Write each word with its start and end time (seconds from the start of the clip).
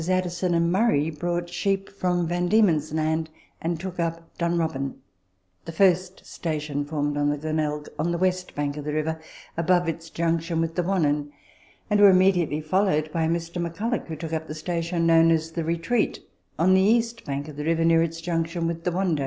Addison 0.09 0.55
and 0.55 0.71
Murray 0.71 1.11
brought 1.11 1.47
sheep 1.47 1.87
from 1.87 2.25
Van 2.27 2.49
Dieraen's 2.49 2.91
Land, 2.91 3.29
and 3.61 3.79
took 3.79 3.99
up" 3.99 4.29
Dunrobin" 4.39 4.95
(the 5.65 5.71
first 5.71 6.25
station 6.25 6.83
formed 6.85 7.17
on 7.17 7.29
the 7.29 7.37
Glenelg), 7.37 7.87
on 7.99 8.11
the 8.11 8.17
west 8.17 8.55
bank 8.55 8.77
of 8.77 8.85
the 8.85 8.93
river, 8.93 9.21
above 9.55 9.87
its 9.87 10.09
junction 10.09 10.59
with 10.59 10.73
the 10.73 10.81
Wannon, 10.81 11.29
and 11.87 11.99
were 11.99 12.09
immediately 12.09 12.61
fol 12.61 12.85
lowed 12.85 13.11
by 13.11 13.27
Mr. 13.27 13.61
McCulloch, 13.61 14.07
who 14.07 14.15
took 14.15 14.33
up 14.33 14.47
the 14.47 14.55
station 14.55 15.05
known 15.05 15.29
as 15.29 15.51
the 15.51 15.63
Retreat, 15.63 16.19
on 16.57 16.73
the 16.73 16.81
east 16.81 17.23
bank 17.23 17.47
of 17.47 17.55
the 17.55 17.63
river, 17.65 17.85
near 17.85 18.01
its 18.01 18.21
junction 18.21 18.65
with 18.65 18.85
the 18.85 18.91
Wando. 18.91 19.19